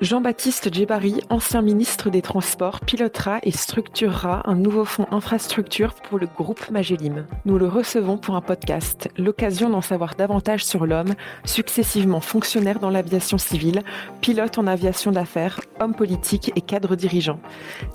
[0.00, 6.28] Jean-Baptiste Djebari, ancien ministre des Transports, pilotera et structurera un nouveau fonds infrastructure pour le
[6.28, 7.26] groupe Magellim.
[7.46, 12.90] Nous le recevons pour un podcast, l'occasion d'en savoir davantage sur l'homme, successivement fonctionnaire dans
[12.90, 13.82] l'aviation civile,
[14.20, 17.40] pilote en aviation d'affaires, homme politique et cadre dirigeant.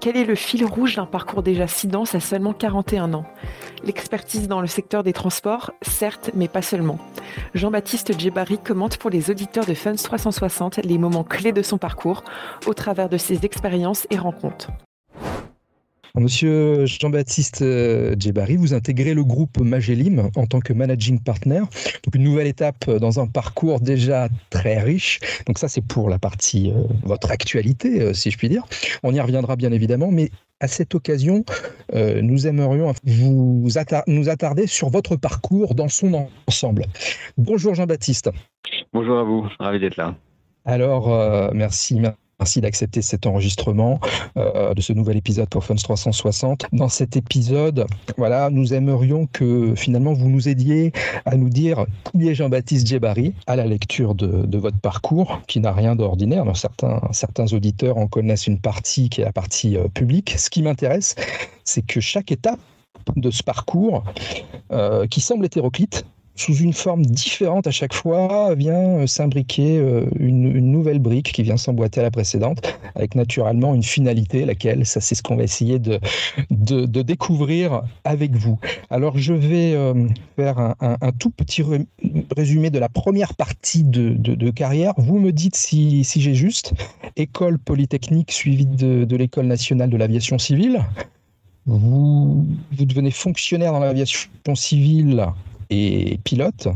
[0.01, 3.25] Quel est le fil rouge d'un parcours déjà si dense à seulement 41 ans?
[3.85, 6.99] L'expertise dans le secteur des transports, certes, mais pas seulement.
[7.53, 11.92] Jean-Baptiste Djebari commente pour les auditeurs de Funds 360 les moments clés de son parcours
[12.65, 14.69] au travers de ses expériences et rencontres.
[16.15, 21.61] Monsieur Jean-Baptiste euh, Djebari, vous intégrez le groupe Magellim en tant que managing partner.
[22.03, 25.19] Donc une nouvelle étape dans un parcours déjà très riche.
[25.47, 28.63] Donc ça c'est pour la partie euh, votre actualité, euh, si je puis dire.
[29.01, 31.43] On y reviendra bien évidemment, mais à cette occasion,
[31.93, 33.67] nous aimerions vous
[34.07, 36.85] nous attarder sur votre parcours dans son ensemble.
[37.37, 38.29] Bonjour Jean-Baptiste.
[38.93, 40.15] Bonjour à vous, ravi d'être là.
[40.65, 41.99] Alors, euh, merci.
[42.39, 43.99] Merci d'accepter cet enregistrement
[44.37, 46.65] euh, de ce nouvel épisode pour Funds 360.
[46.73, 47.85] Dans cet épisode,
[48.17, 50.91] voilà, nous aimerions que finalement vous nous aidiez
[51.25, 55.71] à nous dire qui est Jean-Baptiste Djebari à la lecture de, votre parcours, qui n'a
[55.71, 56.45] rien d'ordinaire.
[56.55, 60.33] Certains, certains auditeurs en connaissent une partie qui est la partie euh, publique.
[60.37, 61.15] Ce qui m'intéresse,
[61.63, 62.59] c'est que chaque étape
[63.15, 64.03] de ce parcours,
[65.09, 66.05] qui semble hétéroclite,
[66.35, 71.43] sous une forme différente à chaque fois, vient euh, s'imbriquer euh, une, nouvelle brique qui
[71.43, 72.61] vient s'emboîter à la précédente,
[72.95, 75.99] avec naturellement une finalité, laquelle, ça c'est ce qu'on va essayer de,
[76.49, 78.59] de, découvrir avec vous.
[78.89, 81.63] Alors je vais euh, faire un, tout petit
[82.35, 84.93] résumé de la première partie de, de carrière.
[84.97, 86.73] Vous me dites si, si j'ai juste.
[87.15, 90.83] École polytechnique suivie de, l'école nationale de l'aviation civile.
[91.65, 95.27] Vous, vous devenez fonctionnaire dans l'aviation civile
[95.73, 96.67] et pilote.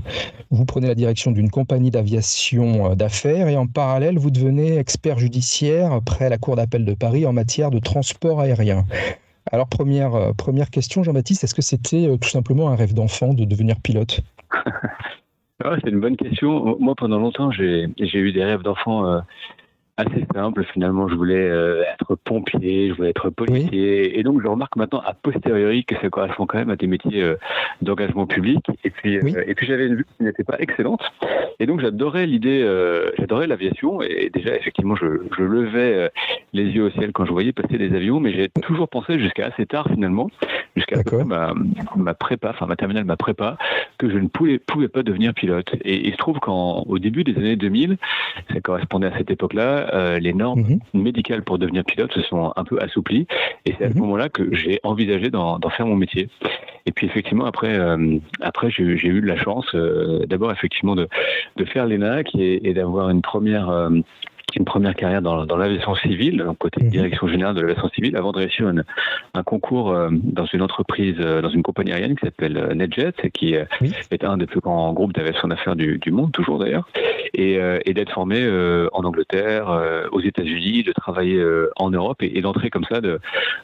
[0.50, 5.20] Vous prenez la direction d'une compagnie d'aviation euh, d'affaires et en parallèle, vous devenez expert
[5.20, 8.86] judiciaire près la Cour d'appel de Paris en matière de transport aérien.
[9.52, 13.33] Alors première, euh, première question, Jean-Baptiste, est-ce que c'était euh, tout simplement un rêve d'enfant
[13.33, 14.22] de devenir pilote?
[15.83, 16.77] C'est une bonne question.
[16.80, 19.22] Moi, pendant longtemps, j'ai eu des rêves d'enfant
[19.98, 20.64] assez simple.
[20.74, 21.08] Finalement.
[21.08, 25.14] Je voulais euh, être pompier, je voulais être policier, et donc je remarque maintenant a
[25.14, 27.36] posteriori que ça correspond quand même à des métiers euh,
[27.82, 28.66] d'engagement public.
[28.84, 31.02] Et puis, euh, et puis j'avais une vue qui n'était pas excellente,
[31.60, 32.66] et donc j'adorais l'idée,
[33.18, 35.06] j'adorais l'aviation, et déjà effectivement je,
[35.38, 36.12] je levais
[36.54, 39.48] les yeux au ciel quand je voyais passer des avions, mais j'ai toujours pensé jusqu'à
[39.48, 40.30] assez tard finalement,
[40.76, 41.54] jusqu'à ma,
[41.96, 43.58] ma prépa, enfin ma terminale, ma prépa,
[43.98, 45.70] que je ne pouvais, pouvais pas devenir pilote.
[45.84, 47.98] Et il se trouve qu'au début des années 2000,
[48.54, 50.80] ça correspondait à cette époque-là euh, les normes mhm.
[51.02, 53.27] médicales pour devenir pilote se sont un peu assouplies.
[53.65, 54.02] Et c'est à ce mhm.
[54.02, 56.30] moment-là que j'ai envisagé d'en faire mon métier.
[56.86, 61.08] Et puis effectivement, après, euh, après j'ai eu de la chance, euh, d'abord effectivement de,
[61.58, 63.70] de faire l'ENAC et, et d'avoir une première
[64.58, 66.90] une première carrière dans, dans l'aviation civile, côté mhm.
[66.90, 68.72] direction générale de l'aviation civile, avant de réussir
[69.34, 73.14] un concours euh, dans une entreprise, euh, dans une compagnie aérienne qui s'appelle euh, NetJet,
[73.23, 76.88] et qui est un des plus grands groupes d'aviation d'affaires du, du, monde, toujours d'ailleurs,
[77.34, 78.48] et, et d'être formé
[78.92, 79.67] en Angleterre,
[80.12, 81.44] aux États-Unis, de travailler
[81.76, 83.20] en Europe et, d'entrer comme ça de,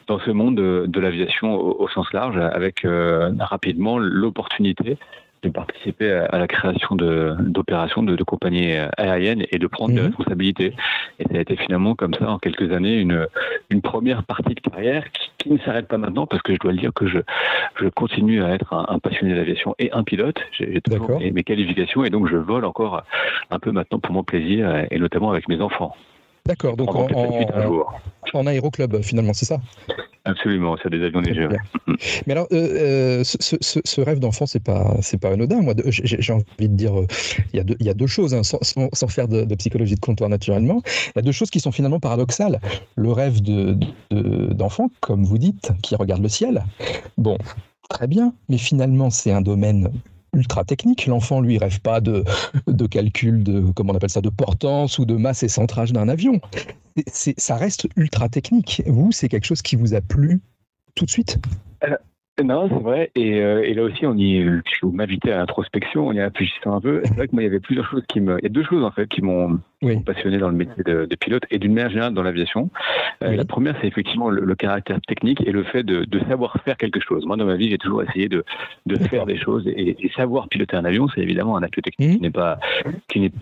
[0.06, 2.86] dans ce monde de, de l'aviation au, au, sens large, avec
[3.40, 4.96] rapidement l'opportunité
[5.48, 10.06] de participer à, la création d'opérations de, de, compagnies aériennes et de prendre des mhm.
[10.08, 10.74] responsabilités.
[11.18, 13.26] Et ça a été finalement comme ça en quelques années une,
[13.70, 16.78] une première partie de carrière qui, ne s'arrête pas maintenant parce que je dois le
[16.78, 17.18] dire que je,
[17.76, 20.38] je continue à être un, passionné d'aviation et un pilote.
[20.52, 23.02] J'ai toujours mes qualifications et donc je vole encore
[23.50, 25.94] un peu maintenant pour mon plaisir et notamment avec mes enfants.
[26.46, 27.06] D'accord, donc en,
[28.34, 29.60] en, aéroclub finalement, c'est ça?
[30.26, 31.48] Absolument, c'est des avions légers.
[32.26, 35.60] Mais alors, euh, euh, ce, rêve d'enfant, c'est pas, c'est pas anodin.
[35.60, 37.06] Moi, j'ai envie de dire, euh,
[37.52, 39.94] il y, a deux, il y a deux choses, hein, sans, sans, faire de, psychologie
[39.94, 40.82] de comptoir naturellement.
[40.86, 42.58] Il y a deux choses qui sont finalement paradoxales.
[42.96, 43.42] Le rêve
[44.10, 46.64] d'enfant, de, comme vous dites, qui regarde le ciel.
[47.18, 47.36] Bon,
[47.90, 49.90] très bien, mais finalement, c'est un domaine
[50.34, 51.06] ultra technique.
[51.06, 52.24] L'enfant, lui, rêve pas de,
[52.66, 56.08] de calcul de, comment on appelle ça, de portance ou de masse et centrage d'un
[56.08, 56.40] avion.
[57.14, 58.82] Ça reste ultra technique.
[58.86, 60.40] Vous, c'est quelque chose qui vous a plu
[60.94, 61.38] tout de suite?
[61.82, 61.96] Euh,
[62.42, 63.12] non, c'est vrai.
[63.14, 64.44] Et, euh, et, là aussi, on y,
[64.82, 67.00] vous m'invitez à l'introspection, on y réfléchissant un peu.
[67.04, 68.64] C'est vrai que moi, il y avait plusieurs choses qui me, il y a deux
[68.64, 69.60] choses en fait qui m'ont
[70.04, 72.70] passionné dans le métier de, pilote et d'une manière générale dans l'aviation.
[73.22, 76.76] Euh, la première, c'est effectivement le, caractère technique et le fait de, de, savoir faire
[76.76, 77.24] quelque chose.
[77.24, 78.44] Moi, dans ma vie, j'ai toujours essayé de,
[78.86, 82.10] de faire des choses et, et, savoir piloter un avion, c'est évidemment un acte technique
[82.10, 82.16] mmh.
[82.16, 82.58] qui n'est pas,
[83.08, 83.32] qui n'est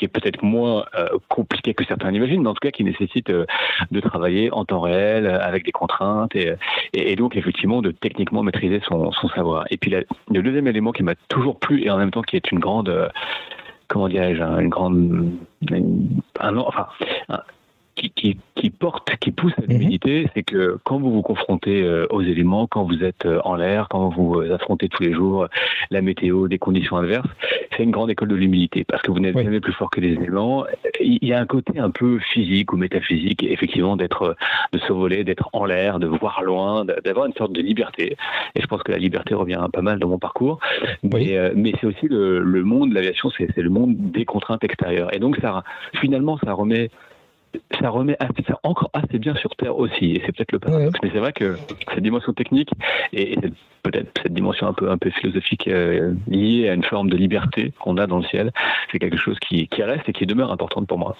[0.00, 3.28] qui est peut-être moins euh, compliqué que certains l'imaginent, mais en tout cas qui nécessite
[3.28, 3.44] euh,
[3.90, 8.80] de travailler en temps réel, euh, avec des contraintes, et, donc effectivement de techniquement maîtriser
[8.88, 9.66] son, savoir.
[9.70, 12.50] Et puis le deuxième élément qui m'a toujours plu, et en même temps qui est
[12.50, 13.10] une grande,
[13.88, 15.34] comment dirais-je, une grande,
[16.40, 16.86] un, enfin,
[18.08, 19.68] qui, qui, porte, qui pousse à mhm.
[19.68, 23.56] l'humilité, c'est que quand vous vous confrontez euh, aux éléments, quand vous êtes euh, en
[23.56, 25.46] l'air, quand vous affrontez tous les jours
[25.90, 27.28] la météo, des conditions adverses,
[27.76, 30.12] c'est une grande école de l'humilité parce que vous n'êtes jamais plus fort que les
[30.12, 30.64] éléments.
[31.00, 34.36] Il y a un côté un peu physique ou métaphysique, effectivement, d'être,
[34.72, 38.16] de se voler, d'être en l'air, de voir loin, d'avoir une sorte de liberté.
[38.54, 40.58] Et je pense que la liberté revient pas mal dans mon parcours.
[41.02, 44.64] Mais, mais c'est aussi le, le monde de l'aviation, c'est, c'est le monde des contraintes
[44.64, 45.14] extérieures.
[45.14, 45.62] Et donc, ça,
[46.00, 46.90] finalement, ça remet
[47.80, 50.98] ça remet assez, ça encore assez bien sur Terre aussi, et c'est peut-être le paradoxe.
[51.02, 51.56] Mais c'est vrai que
[51.88, 52.70] cette dimension technique
[53.12, 53.36] et,
[53.82, 57.72] peut-être cette dimension un peu, un peu philosophique euh, liée à une forme de liberté
[57.80, 58.52] qu'on a dans le ciel,
[58.92, 61.16] c'est quelque chose qui, qui reste et qui demeure importante pour moi.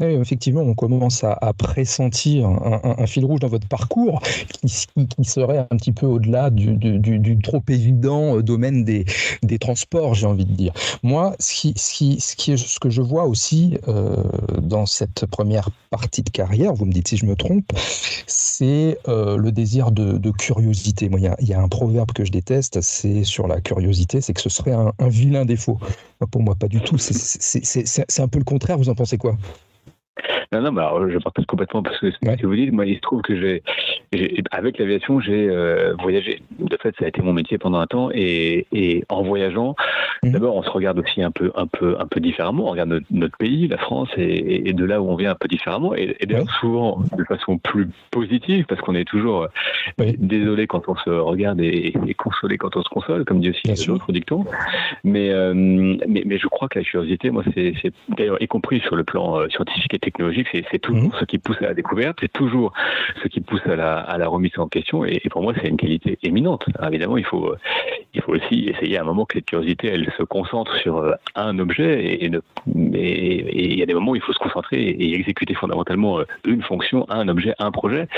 [0.00, 4.20] Effectivement, on commence à, pressentir un, fil rouge dans votre parcours
[4.62, 9.04] qui, serait un petit peu au-delà du, trop évident euh, domaine des,
[9.58, 10.72] transports, j'ai envie de dire.
[11.02, 14.16] Moi, ce, que je vois aussi euh,
[14.62, 17.70] dans cette première partie de carrière, vous me dites si je me trompe,
[18.26, 21.10] c'est euh, le désir de, curiosité.
[21.12, 24.48] Il y, a un proverbe que je déteste, c'est sur la curiosité, c'est que ce
[24.48, 25.78] serait un vilain défaut.
[26.30, 26.96] Pour moi, pas du tout.
[26.98, 28.78] C'est un peu le contraire.
[28.78, 29.36] Vous en pensez quoi?
[30.52, 32.96] Non, non, mais alors, je partage complètement parce que ce que vous dites, moi, il
[32.96, 33.62] se trouve que j'ai,
[34.50, 36.42] avec l'aviation, j'ai euh, voyagé.
[36.58, 39.76] De fait, ça a été mon métier pendant un temps et, et en voyageant,
[40.24, 40.32] mhm.
[40.32, 42.66] d'abord, on se regarde aussi un peu, un peu, un peu différemment.
[42.66, 45.46] On regarde notre, pays, la France, et, et, de là où on vient un peu
[45.46, 45.94] différemment.
[45.94, 49.44] Et, d'ailleurs, souvent de façon plus positive parce qu'on est toujours
[50.00, 53.86] euh, désolé quand on se regarde et, consolé quand on se console, comme dit aussi
[53.86, 54.44] l'autre dicton.
[55.04, 57.72] Mais, euh, mais, mais je crois que la curiosité, moi, c'est
[58.08, 61.12] d'ailleurs y compris sur le plan scientifique et technologique c'est toujours mhm.
[61.18, 62.72] ce qui pousse à la découverte, c'est toujours
[63.22, 65.04] ce qui pousse à la, remise en question.
[65.04, 66.64] Et, pour moi, c'est une qualité éminente.
[66.86, 67.54] évidemment, il faut,
[68.14, 71.12] il faut aussi essayer à un moment que cette curiosité, elle se concentre sur euh,
[71.34, 72.04] un objet.
[72.04, 72.30] Et,
[72.66, 76.62] il y a des moments où il faut se concentrer et, exécuter fondamentalement euh, une
[76.62, 78.08] fonction, un objet, un projet.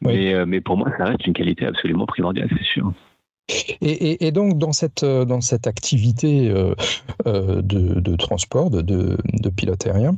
[0.00, 2.92] Mais, euh, mais pour moi, ça reste une qualité absolument primordiale, c'est sûr.
[3.82, 6.74] Et, donc, dans cette, euh, dans cette activité euh,
[7.26, 10.16] euh, de, transport, de, de, pilote aérien,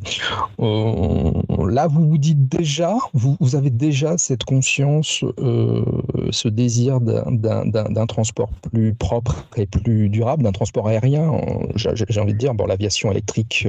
[0.58, 5.24] là, vous vous dites déjà, vous, vous avez déjà cette conscience,
[6.30, 11.32] ce désir d'un transport plus propre et plus durable, d'un transport aérien.
[11.76, 13.66] J'ai envie de dire, bon, l'aviation électrique,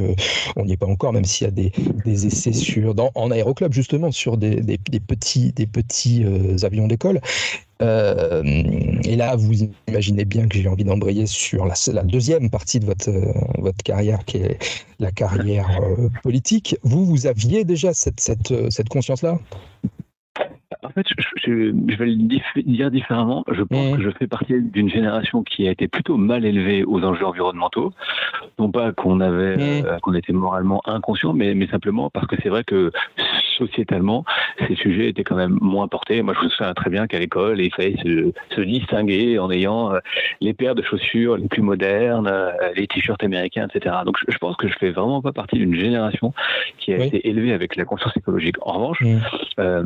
[0.55, 4.11] on n'y est pas encore, même s'il y a des, essais sur, en aéroclub, justement,
[4.11, 6.25] sur des, des petits, des petits
[6.63, 7.21] avions d'école.
[7.81, 8.43] Euh,
[9.03, 9.53] et là, vous
[9.87, 14.23] imaginez bien que j'ai envie d'embrayer sur la, deuxième partie de votre, euh, votre carrière,
[14.25, 14.57] qui est
[14.99, 16.77] la carrière euh, politique.
[16.83, 19.39] Vous, vous aviez déjà cette, cette, conscience-là?
[19.83, 20.02] en
[20.93, 21.05] fait,
[21.35, 23.43] je, vais le dire différemment.
[23.51, 23.97] Je pense mmh.
[23.97, 27.93] que je fais partie d'une génération qui a été plutôt mal élevée aux enjeux environnementaux.
[28.59, 29.99] Non pas qu'on avait, mmh.
[30.01, 32.91] qu'on était moralement inconscient, mais, mais simplement parce que c'est vrai que
[33.57, 34.25] sociétalement,
[34.67, 36.21] ces sujets étaient quand même moins portés.
[36.21, 39.99] Moi, je me souviens très bien qu'à l'école, il fallait se, distinguer en ayant euh,
[40.41, 43.95] les paires de chaussures les plus modernes, euh, les t-shirts américains, etc.
[44.05, 46.33] Donc, je, pense que je fais vraiment pas partie d'une génération
[46.77, 48.55] qui a été élevée avec la conscience écologique.
[48.61, 49.03] En revanche,
[49.59, 49.83] euh,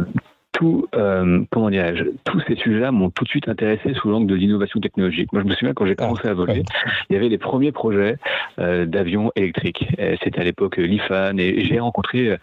[0.58, 4.34] tout, euh, comment dirais-je, tous ces sujets-là m'ont tout de suite intéressé sous l'angle de
[4.34, 5.32] l'innovation technologique.
[5.32, 6.64] Moi, je me souviens quand j'ai ah, commencé à voler,
[7.10, 8.18] il y avait les premiers projets
[8.58, 9.88] euh, d'avions électriques.
[10.24, 12.38] C'était à l'époque l'IFAN et j'ai rencontré, euh,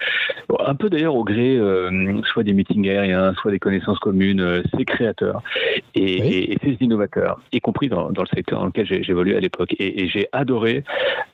[0.64, 1.58] un peu d'ailleurs au gré,
[2.32, 5.42] soit des meetings aériens, soit des connaissances communes, ces créateurs
[5.96, 9.74] et, ces innovateurs, y compris dans, le secteur dans lequel j'ai évolué à l'époque.
[9.80, 10.84] Et, j'ai adoré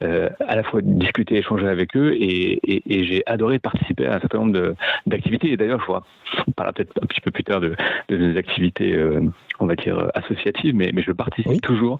[0.01, 2.59] à la fois discuter, échanger avec eux et,
[2.89, 4.75] j'ai adoré participer à un certain nombre
[5.07, 5.53] d'activités.
[5.53, 6.05] Et d'ailleurs, je vois,
[6.57, 7.77] par peut-être un petit peu plus tard de,
[8.11, 9.21] nos activités, euh,
[9.61, 11.99] on va dire, associatives, mais, mais je participe toujours,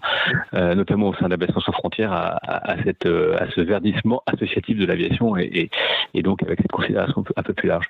[0.53, 4.77] euh, notamment au sein d'Aviation sans frontières, à, à, cette, euh, à ce verdissement associatif
[4.77, 5.69] de l'aviation et,
[6.13, 7.85] et, donc avec cette considération un peu plus large.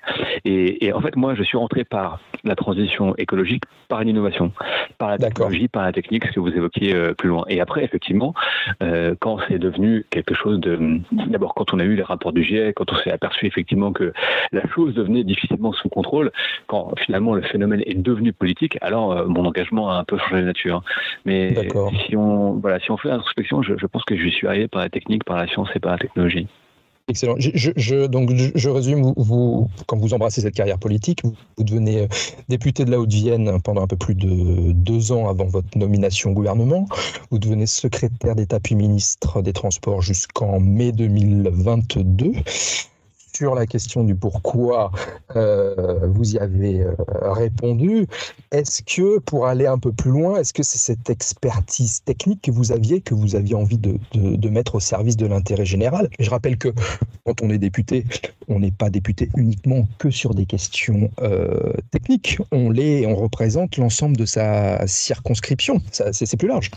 [0.45, 4.51] Et, et, en fait, moi, je suis rentré par la transition écologique, par l'innovation,
[4.97, 7.45] par la technologie, par la technique, ce que vous évoquiez plus loin.
[7.49, 8.33] Et après, effectivement,
[9.19, 10.99] quand c'est devenu quelque chose de...
[11.11, 14.13] D'abord, quand on a eu les rapports du GIEC, quand on s'est aperçu effectivement que
[14.51, 16.31] la chose devenait difficilement sous contrôle,
[16.67, 20.41] quand finalement le phénomène est devenu politique, alors euh, mon engagement a un peu changé
[20.41, 20.83] de nature.
[21.25, 21.55] Mais
[22.07, 24.81] si on, voilà, si on fait l'introspection, je, je pense que je suis arrivé par
[24.81, 26.47] la technique, par la science et par la technologie.
[27.07, 27.35] Excellent.
[27.37, 32.07] Je, donc, je, résume, vous, quand vous embrassez cette carrière politique, vous, devenez euh,
[32.47, 36.33] député de la Haute-Vienne pendant un peu plus de deux ans avant votre nomination au
[36.33, 36.87] gouvernement.
[37.29, 42.31] Vous devenez secrétaire d'État puis ministre des Transports jusqu'en mai 2022
[43.41, 44.91] sur la question du pourquoi,
[45.35, 46.93] euh, vous y avez euh,
[47.23, 48.05] répondu.
[48.51, 52.51] Est-ce que, pour aller un peu plus loin, est-ce que c'est cette expertise technique que
[52.51, 56.07] vous aviez, que vous aviez envie de, mettre au service de l'intérêt général?
[56.19, 56.69] Je rappelle que
[57.25, 58.05] quand on est député,
[58.47, 62.37] on n'est pas député uniquement que sur des questions euh, techniques.
[62.51, 65.81] On, les, on représente l'ensemble de sa circonscription.
[66.11, 66.69] C'est plus large.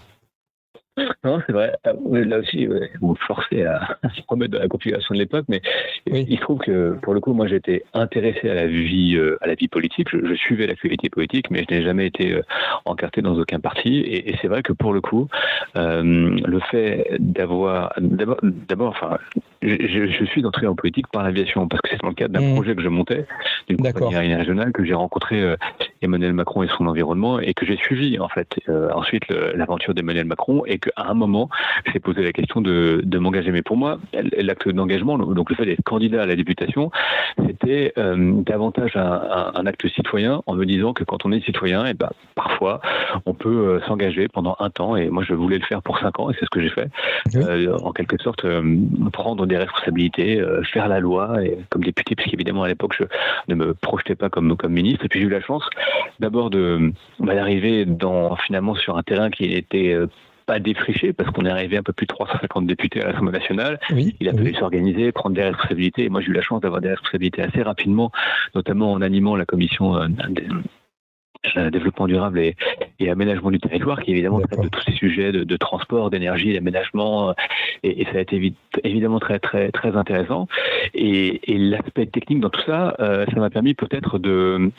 [1.25, 1.75] Non, c'est vrai.
[1.85, 2.66] Ah, là aussi,
[3.00, 5.62] vous me forcez à se remettre dans la configuration de l'époque, mais
[6.07, 9.47] il se trouve que pour le coup, moi, j'étais intéressé à la vie, euh, à
[9.47, 10.09] la vie politique.
[10.11, 12.43] Je, suivais l'actualité politique, mais je n'ai jamais été euh,
[12.85, 14.00] encarté dans aucun parti.
[14.00, 15.28] Et, c'est vrai que pour le coup,
[15.76, 19.19] euh, le fait d'avoir, d'abord, enfin,
[19.64, 22.54] je, suis entré en politique par l'aviation parce que c'est dans le cadre d'un mmh.
[22.54, 23.26] projet que je montais
[23.68, 25.54] d'une compagnie aérienne régionale que j'ai rencontré
[26.02, 28.61] Emmanuel Macron et son environnement et que j'ai suivi en fait
[28.94, 31.49] ensuite l'aventure d'Emmanuel Macron et qu'à un moment,
[31.92, 33.50] j'ai posé la question de, de m'engager.
[33.50, 36.90] Mais pour moi, l'acte d'engagement, donc le fait d'être candidat à la députation,
[37.47, 41.87] c'était euh, davantage un, un, acte citoyen en me disant que quand on est citoyen,
[41.87, 42.80] et eh ben, parfois,
[43.26, 44.97] on peut euh, s'engager pendant un temps.
[44.97, 46.88] Et moi, je voulais le faire pour cinq ans et c'est ce que j'ai fait.
[47.37, 48.47] Euh, en quelque sorte,
[49.12, 50.42] prendre des responsabilités,
[50.73, 53.04] faire la loi et, comme député, puisqu'évidemment, à l'époque, je
[53.49, 55.04] ne me projetais pas comme, comme ministre.
[55.04, 55.64] Et puis, j'ai eu la chance
[56.20, 59.96] d'abord de, bah, d'arriver dans, finalement sur un terrain qui était
[60.46, 63.78] pas défriché parce qu'on est arrivé un peu plus de 350 députés à l'Assemblée nationale.
[63.90, 66.04] il a fallu s'organiser, prendre des responsabilités.
[66.04, 68.11] Et moi, j'ai eu la chance d'avoir des responsabilités assez rapidement,
[68.54, 70.62] notamment en animant la commission euh, euh,
[71.71, 72.57] développement durable et,
[73.11, 77.33] aménagement du territoire, qui évidemment traite de tous ces sujets de, transport, d'énergie, d'aménagement, euh,
[77.83, 80.49] et, ça a été évidemment très très très intéressant.
[80.95, 84.71] Et, l'aspect technique dans tout ça, ça m'a permis peut-être de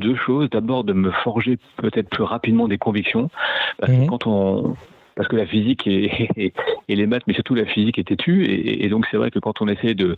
[0.00, 0.50] deux choses.
[0.50, 3.30] D'abord de me forger peut-être plus rapidement des convictions,
[3.78, 4.06] parce que mhm.
[4.06, 4.76] quand on
[5.14, 6.52] parce que la physique et,
[6.88, 8.44] les maths, mais surtout la physique est têtue.
[8.48, 10.16] Et, donc c'est vrai que quand on essaie de,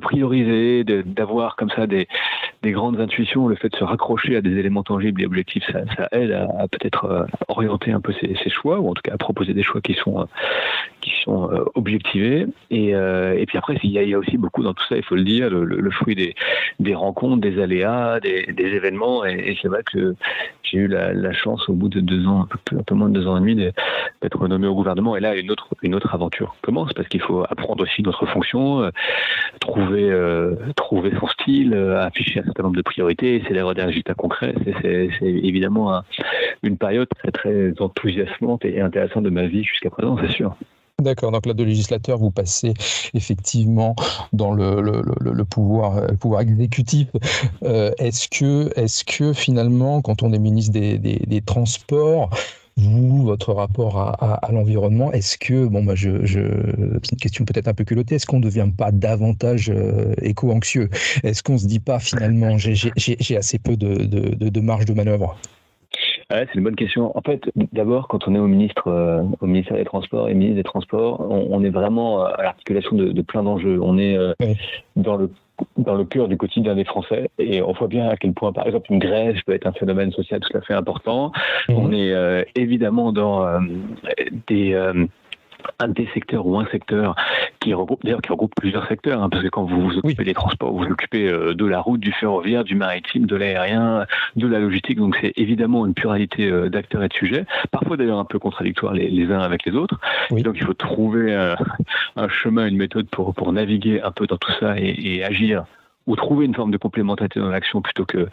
[0.00, 2.06] prioriser, d'avoir comme ça des,
[2.64, 6.32] grandes intuitions, le fait de se raccrocher à des éléments tangibles et objectifs, ça, aide
[6.32, 9.62] à, peut-être euh, orienter un peu ses, choix, ou en tout cas à proposer des
[9.62, 10.24] choix qui sont, euh,
[11.00, 12.46] qui sont euh, objectivés.
[12.70, 12.94] Et,
[13.46, 15.90] puis après, il y, a, aussi beaucoup dans tout ça, il faut le dire, le,
[15.90, 16.34] fruit
[16.78, 19.24] des, rencontres, des aléas, des, événements.
[19.24, 20.14] Et, c'est vrai que
[20.62, 23.36] j'ai eu la, chance au bout de deux ans, un peu, moins de deux ans
[23.36, 23.70] et demi,
[24.30, 25.16] d'être renommé au gouvernement.
[25.16, 28.82] Et là, une autre, une autre aventure commence parce qu'il faut apprendre aussi notre fonction,
[28.82, 28.90] euh,
[29.60, 33.82] trouver, euh, trouver son style, euh, afficher un certain nombre de priorités, essayer d'avoir des
[33.82, 34.54] résultats concrets.
[34.82, 36.02] C'est évidemment
[36.62, 40.54] une période très, très enthousiasmante et intéressante de ma vie jusqu'à présent, c'est sûr.
[41.00, 42.74] D'accord, donc là, de législateur, vous passez
[43.14, 43.96] effectivement
[44.34, 47.08] dans le, le, pouvoir, pouvoir exécutif.
[47.62, 52.28] est-ce que, est que finalement, quand on est ministre des, des Transports,
[52.76, 57.74] vous, votre rapport à, l'environnement, est-ce que, bon, bah, je, c'est une question peut-être un
[57.74, 60.88] peu culottée, est-ce qu'on ne devient pas davantage euh, éco-anxieux?
[61.22, 65.36] Est-ce qu'on ne se dit pas finalement, j'ai assez peu de, marge de manœuvre?
[66.30, 67.16] C'est une bonne question.
[67.18, 70.56] En fait, d'abord, quand on est au ministre, euh, au ministère des Transports et ministre
[70.56, 73.80] des Transports, on, est vraiment à l'articulation de, plein d'enjeux.
[73.82, 74.32] On est euh,
[74.94, 75.28] dans le
[75.76, 77.30] dans le cœur du quotidien des Français.
[77.38, 80.12] Et on voit bien à quel point, par exemple, une grève peut être un phénomène
[80.12, 81.32] social tout à fait important.
[81.68, 81.74] Mmh.
[81.74, 83.60] On est euh, évidemment dans euh,
[84.46, 85.06] des euh,
[85.88, 87.14] des secteurs ou un secteur
[87.60, 90.34] qui regroupe d'ailleurs qui regroupe plusieurs secteurs hein, parce que quand vous vous occupez des
[90.34, 94.58] transports vous vous occupez de la route du ferroviaire du maritime de l'aérien de la
[94.58, 98.94] logistique donc c'est évidemment une pluralité d'acteurs et de sujets parfois d'ailleurs un peu contradictoires
[98.94, 100.00] les, uns avec les autres.
[100.30, 101.34] Donc il faut trouver
[102.16, 105.64] un chemin une méthode pour pour naviguer un peu dans tout ça et, et agir
[106.10, 108.26] ou trouver une forme de complémentarité dans l'action plutôt que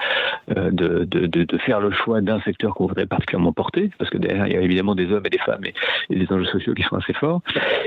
[0.57, 4.17] euh, de, de, de, faire le choix d'un secteur qu'on voudrait particulièrement porter, parce que
[4.17, 6.81] derrière, il y a évidemment des hommes et des femmes et, des enjeux sociaux qui
[6.83, 7.41] sont assez forts.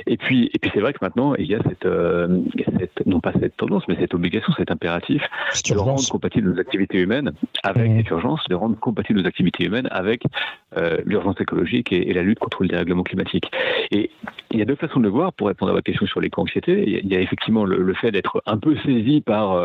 [0.06, 2.40] Et puis, et puis c'est vrai que maintenant, il y a cette, euh,
[2.78, 5.22] cette, non pas cette tendance, mais cette obligation, cet impératif
[5.68, 7.32] de rendre compatibles nos activités humaines
[7.64, 7.96] avec mmh.
[7.96, 10.22] cette urgence, de rendre compatibles nos activités humaines avec
[10.76, 13.50] euh, l'urgence écologique et, la lutte contre le dérèglement climatique.
[13.90, 14.10] Et
[14.52, 17.00] il y a deux façons de le voir pour répondre à votre question sur l'éco-anxiété.
[17.02, 19.56] Il y a effectivement le, le fait d'être un peu saisi par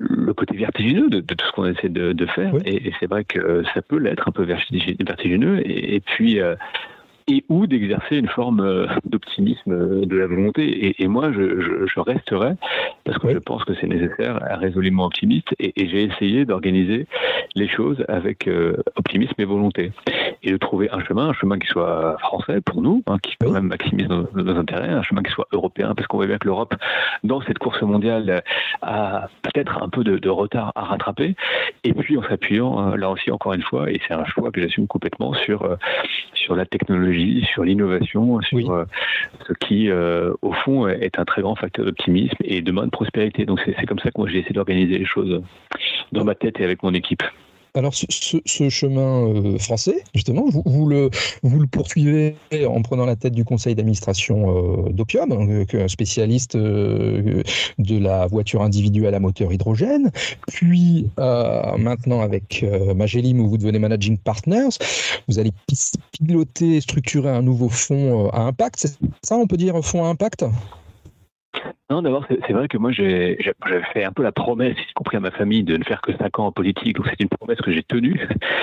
[0.00, 2.54] le côté vertigineux de, tout ce qu'on essaie de, faire.
[2.64, 5.62] Et, c'est vrai que ça peut l'être un peu vertigineux.
[5.64, 6.54] Et, puis, euh,
[7.28, 10.94] et ou d'exercer une forme euh, d'optimisme de la volonté.
[11.00, 12.54] Et, moi, je, resterai
[13.04, 15.54] parce que je pense que c'est nécessaire, résolument optimiste.
[15.58, 17.06] Et, j'ai essayé d'organiser
[17.54, 18.48] les choses avec
[18.96, 19.92] optimisme et volonté.
[20.42, 23.50] Et de trouver un chemin, un chemin qui soit français pour nous, hein, qui quand
[23.50, 26.74] même maximise nos, intérêts, un chemin qui soit européen, parce qu'on voit bien que l'Europe,
[27.24, 28.42] dans cette course mondiale,
[28.82, 31.36] a peut-être un peu de, retard à rattraper.
[31.84, 34.86] Et puis en s'appuyant, là aussi encore une fois, et c'est un choix que j'assume
[34.86, 35.76] complètement sur
[36.34, 38.86] sur la technologie, sur l'innovation, sur
[39.46, 43.44] ce qui, au fond, est un très grand facteur d'optimisme et de bonne prospérité.
[43.44, 45.42] Donc c'est comme ça que moi j'ai essayé d'organiser les choses
[46.12, 47.22] dans ma tête et avec mon équipe.
[47.74, 51.08] Alors, ce, chemin euh, français, justement, vous, le,
[51.42, 52.36] vous le poursuivez
[52.68, 57.42] en prenant la tête du conseil d'administration euh, d'Opium, hein, spécialiste euh,
[57.78, 60.10] de la voiture individuelle à moteur hydrogène,
[60.48, 62.62] puis maintenant avec
[62.94, 64.76] Magelim, où vous devenez managing partners,
[65.28, 65.52] vous allez
[66.12, 68.80] piloter, structurer un nouveau fonds à impact.
[68.80, 70.44] C'est ça, on peut dire fonds à impact?
[71.92, 73.36] Non, d'abord, c'est vrai que moi, j'avais
[73.92, 76.38] fait un peu la promesse, y compris à ma famille, de ne faire que 5
[76.38, 76.96] ans en politique.
[76.96, 78.18] Donc, c'est une promesse que j'ai tenue.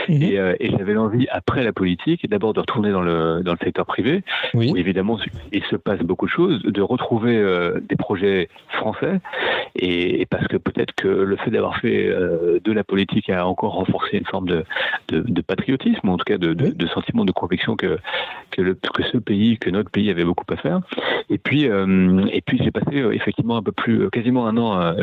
[0.10, 0.24] Mhm.
[0.24, 3.86] Euh, et, j'avais l'envie, après la politique, d'abord de retourner dans le, dans le secteur
[3.86, 4.24] privé,
[4.56, 5.20] où évidemment,
[5.52, 9.20] il se passe beaucoup de choses, de retrouver euh, des projets français.
[9.76, 13.74] Et, parce que peut-être que le fait d'avoir fait euh, de la politique a encore
[13.74, 14.64] renforcé une forme de,
[15.12, 18.00] de, patriotisme, en tout cas de, de, sentiment de conviction que,
[18.50, 20.82] que, le, que ce pays, que notre pays avait beaucoup à faire.
[21.30, 24.94] Et puis, et puis j'ai passé effectivement un peu plus, euh, quasiment un an euh,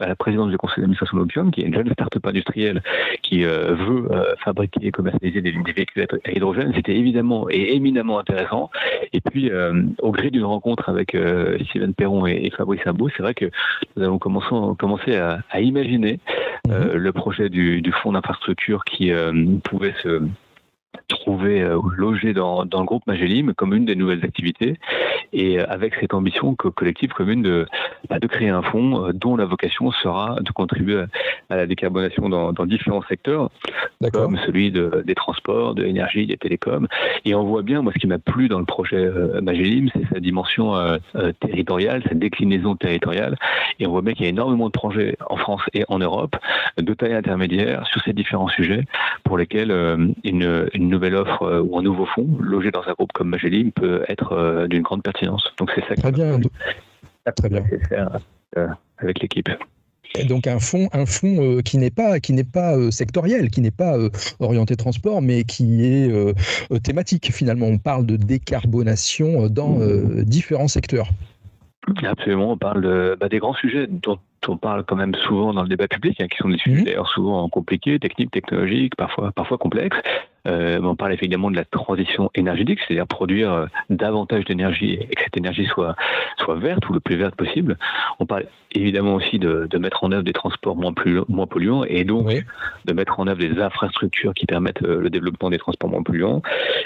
[0.00, 2.82] à, la présidence du conseil d'administration d'Opium, qui est une jeune start-up industrielle
[3.22, 4.08] qui euh, veut
[4.42, 6.72] fabriquer et commercialiser des, véhicules à hydrogène.
[6.74, 8.70] C'était évidemment et éminemment intéressant.
[9.12, 9.50] Et puis,
[9.98, 11.16] au gré d'une rencontre avec
[11.68, 13.50] Steven Perron et, Fabrice Sabot, c'est vrai que
[13.96, 16.18] nous avons commencé, à, imaginer
[16.68, 16.92] mhm.
[16.94, 19.12] le projet du, du fonds d'infrastructure qui
[19.64, 20.22] pouvait se
[21.08, 24.78] trouver euh, logé dans, dans, le groupe Magelim comme une des nouvelles activités
[25.32, 27.66] et euh, avec cette ambition collective commune de,
[28.08, 31.04] bah, de créer un fonds euh, dont la vocation sera de contribuer
[31.50, 33.50] à la décarbonation dans, dans différents secteurs
[34.12, 36.88] comme celui de, des transports, de l'énergie, des télécoms.
[37.26, 39.10] Et on voit bien, moi ce qui m'a plu dans le projet
[39.42, 40.72] Magelim, c'est sa dimension
[41.40, 43.36] territoriale, sa déclinaison territoriale.
[43.78, 46.34] Et on voit bien qu'il y a énormément de projets en France et en Europe
[46.78, 48.84] de taille intermédiaire sur ces différents sujets
[49.22, 49.70] pour lesquels
[50.24, 53.70] une, une nouvelle offre euh, ou un nouveau fonds logé dans un groupe comme Magellan
[53.74, 55.44] peut être euh, d'une grande pertinence.
[55.58, 56.40] Donc c'est ça Très bien.
[57.36, 57.64] Très bien.
[57.88, 58.18] Faire,
[58.56, 58.68] euh,
[58.98, 59.48] avec l'équipe.
[60.16, 63.70] Et donc un fonds, un fonds qui n'est pas qui n'est pas sectoriel, qui n'est
[63.70, 63.96] pas
[64.40, 66.10] orienté transport, mais qui est
[66.82, 67.30] thématique.
[67.32, 69.78] Finalement, on parle de décarbonation dans
[70.24, 71.10] différents secteurs.
[72.02, 75.68] Absolument, on parle bah, des grands sujets dont on parle quand même souvent dans le
[75.68, 76.84] débat public, hein, qui sont des sujets mmh.
[76.84, 79.98] d'ailleurs souvent compliqués, techniques, technologiques, parfois, parfois complexes.
[80.46, 85.22] Euh, on parle évidemment de la transition énergétique, c'est-à-dire produire euh, davantage d'énergie et que
[85.22, 85.94] cette énergie soit,
[86.38, 87.76] soit verte ou le plus verte possible.
[88.20, 91.84] On parle évidemment aussi de, de mettre en œuvre des transports moins, plus, moins polluants
[91.84, 92.30] et donc
[92.84, 96.40] de mettre en œuvre des infrastructures qui permettent euh, le développement des transports moins polluants.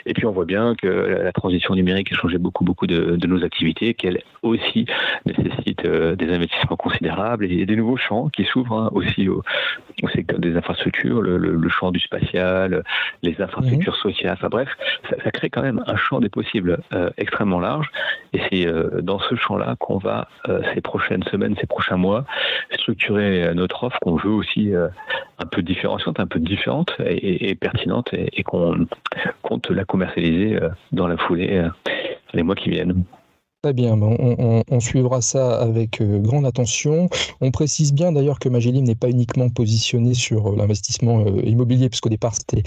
[0.07, 3.27] Et puis on voit bien que la transition numérique a changé beaucoup, beaucoup de, de
[3.27, 4.87] nos activités, qu'elle aussi
[5.27, 9.43] nécessite des investissements considérables et des nouveaux champs qui s'ouvrent hein, aussi au,
[10.03, 12.83] au, secteur des infrastructures, le, le, le champ du spatial,
[13.23, 14.35] les infrastructures sociales.
[14.35, 14.69] Enfin bref,
[15.09, 17.91] ça, crée quand même un champ des possibles euh, extrêmement large.
[18.33, 22.25] Et c'est euh, dans ce champ-là qu'on va, euh, ces prochaines semaines, ces prochains mois,
[22.75, 28.43] structurer notre offre qu'on veut aussi un peu différenciante, un peu différente et, pertinente et,
[28.43, 28.87] qu'on
[29.43, 30.59] compte la commercialiser
[30.93, 31.67] dans la foulée
[32.35, 33.05] les mois qui viennent.
[33.65, 37.09] Très bien, on, suivra ça avec grande attention.
[37.41, 42.35] On précise bien d'ailleurs que Magellim n'est pas uniquement positionné sur l'investissement immobilier, puisqu'au départ
[42.35, 42.63] c'était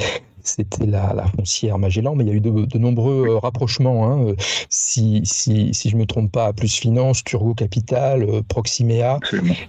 [0.48, 4.08] c'était la, foncière Magellan, mais il y a eu de, nombreux euh, rapprochements.
[4.08, 4.28] Hein.
[4.28, 4.36] Euh,
[4.70, 9.20] si, si, si, je ne me trompe pas, Plus Finance, Turgo Capital, euh, Proximea,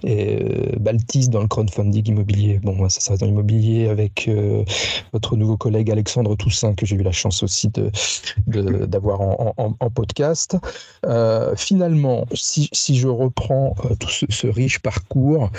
[0.03, 0.39] et
[0.79, 2.59] Baltis dans le crowdfunding immobilier.
[2.63, 4.29] Bon, ça, ça reste dans l'immobilier avec
[5.13, 7.69] votre nouveau collègue Alexandre Toussaint, que j'ai eu la chance aussi
[8.47, 9.25] d'avoir de,
[9.57, 10.57] en, podcast.
[11.55, 15.49] finalement, si, si, je reprends tout ce riche parcours,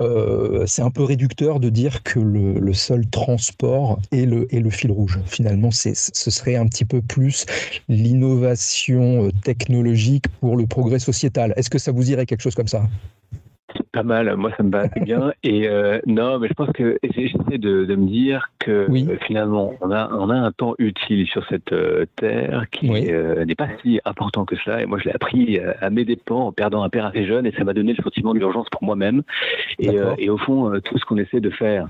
[0.00, 5.20] euh, c'est un peu réducteur de dire que le, seul transport est le, fil rouge.
[5.26, 7.46] Finalement, ce serait un petit peu plus
[7.88, 11.52] l'innovation euh, technologique pour le progrès sociétal.
[11.56, 12.82] Est-ce que ça vous irait quelque chose comme ça?
[13.92, 15.32] Pas mal, moi ça me va assez bien.
[15.42, 18.86] Et euh, non, mais je pense que j'essaie de, de, me dire que
[19.26, 21.74] finalement, on a, on a un temps utile sur cette
[22.16, 24.82] terre qui n'est pas si important que cela.
[24.82, 27.52] Et moi, je l'ai appris à mes dépens en perdant un père assez jeune, et
[27.52, 29.22] ça m'a donné le sentiment de l'urgence pour moi-même.
[29.78, 31.88] Et, et, au fond, tout ce qu'on essaie de faire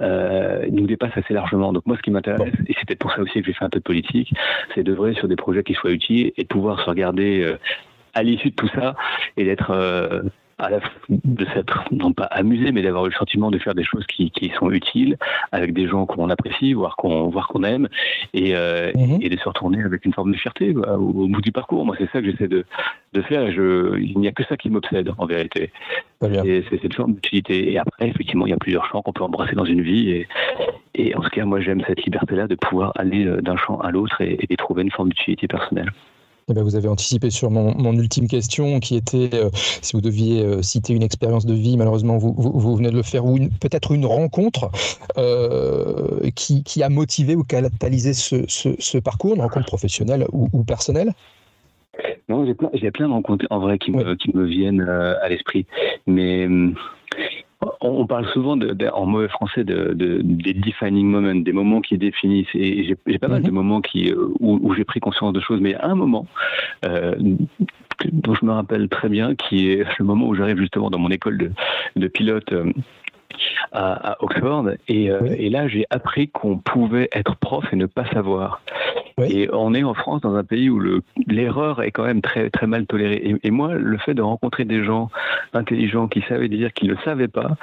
[0.00, 1.72] euh, nous dépasse assez largement.
[1.72, 3.70] Donc moi, ce qui m'intéresse, et c'est peut-être pour ça aussi que j'ai fait un
[3.70, 4.32] peu de politique,
[4.74, 7.56] c'est d'œuvrer sur des projets qui soient utiles et de pouvoir se regarder
[8.14, 8.94] à l'issue de tout ça
[9.36, 9.72] et d'être
[11.08, 14.30] de s'être, non pas amusé, mais d'avoir eu le sentiment de faire des choses qui,
[14.30, 15.16] qui sont utiles
[15.52, 17.88] avec des gens qu'on apprécie, voire qu'on voire qu'on aime,
[18.34, 19.18] et, euh, mhm.
[19.20, 21.84] et, de se retourner avec une forme de fierté au, bout du parcours.
[21.84, 22.64] Moi, c'est ça que j'essaie de,
[23.12, 25.70] de faire, et je, il n'y a que ça qui m'obsède en vérité.
[26.22, 27.72] C'est cette forme d'utilité.
[27.72, 30.28] Et après, effectivement, il y a plusieurs champs qu'on peut embrasser dans une vie, et,
[30.94, 33.90] et en tout cas, moi, j'aime cette liberté-là de pouvoir aller euh, d'un champ à
[33.90, 35.90] l'autre et, et trouver une forme d'utilité personnelle.
[36.50, 40.42] Eh ben, vous avez anticipé sur mon, ultime question qui était euh, si vous deviez
[40.42, 43.92] euh, citer une expérience de vie, malheureusement vous, vous, venez de le faire, ou peut-être
[43.92, 44.68] une rencontre
[45.16, 50.48] euh, qui, qui, a motivé ou catalysé ce, ce, ce, parcours, une rencontre professionnelle ou,
[50.52, 51.12] ou personnelle?
[52.28, 55.66] Non, j'ai plein, plein, de rencontres en vrai qui, me, qui me viennent à l'esprit.
[56.06, 56.74] Mais hum,
[57.80, 58.58] on parle souvent
[58.92, 59.92] en mauvais français de,
[60.22, 62.54] des defining moments, des moments qui définissent.
[62.54, 63.54] Et j'ai pas mal de mhm.
[63.54, 66.26] moments qui, euh, où, j'ai pris conscience de choses, mais à un moment
[66.84, 67.14] euh,
[68.12, 71.10] dont je me rappelle très bien, qui est le moment où j'arrive justement dans mon
[71.10, 71.52] école
[71.96, 72.52] de, pilote.
[72.52, 72.72] Euh,
[73.72, 78.60] à, Oxford et, et là j'ai appris qu'on pouvait être prof et ne pas savoir
[79.28, 80.80] et on est en France, dans un pays où
[81.26, 83.36] l'erreur est quand même très, très mal tolérée.
[83.42, 85.10] Et, moi, le fait de rencontrer des gens
[85.52, 87.56] intelligents qui savaient dire qu'ils ne savaient pas,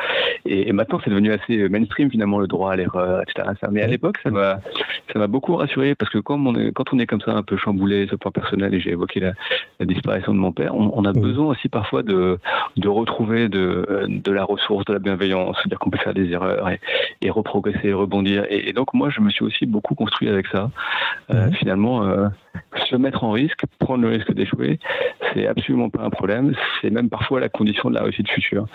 [0.46, 3.50] et, maintenant c'est devenu assez mainstream finalement le droit à l'erreur, etc.
[3.72, 4.60] Mais à l'époque, ça m'a
[5.13, 7.43] ça m'a beaucoup rassuré parce que quand on, est, quand on est comme ça un
[7.43, 9.34] peu chamboulé le point personnel, et j'ai évoqué la,
[9.86, 12.39] disparition de mon père, on, a besoin aussi parfois de,
[12.76, 16.70] de retrouver de, de la ressource, de la bienveillance, c'est-à-dire qu'on peut faire des erreurs
[16.70, 16.80] et,
[17.22, 18.46] et reprogresser, rebondir.
[18.50, 20.70] Et, donc moi, je me suis aussi beaucoup construit avec ça.
[21.32, 22.27] Euh, finalement, euh,
[22.89, 24.79] se mettre en risque, prendre le risque d'échouer,
[25.33, 26.53] c'est absolument pas un problème.
[26.81, 28.65] C'est même parfois la condition de la réussite future.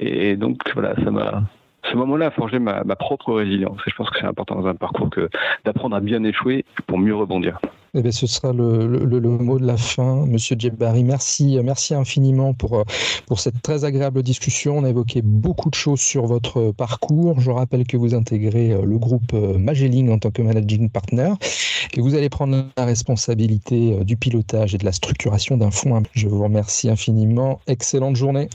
[0.00, 1.42] Et, donc, voilà, ça m'a.
[1.90, 3.80] Ce moment-là a forgé ma, propre résilience.
[3.86, 5.28] Et je pense que c'est important dans un parcours que
[5.64, 7.60] d'apprendre à bien échouer pour mieux rebondir.
[7.94, 11.04] Eh bien, ce sera le, le, le, mot de la fin, Monsieur Djebari.
[11.04, 12.84] Merci, merci infiniment pour,
[13.26, 14.78] pour cette très agréable discussion.
[14.78, 17.40] On a évoqué beaucoup de choses sur votre parcours.
[17.40, 21.32] Je rappelle que vous intégrez le groupe Magelling en tant que managing partner
[21.96, 26.02] et vous allez prendre la responsabilité du pilotage et de la structuration d'un fonds.
[26.12, 27.60] Je vous remercie infiniment.
[27.66, 28.48] Excellente journée.